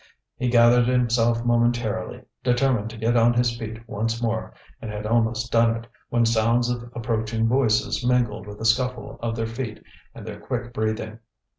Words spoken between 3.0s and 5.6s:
on his feet once more, and had almost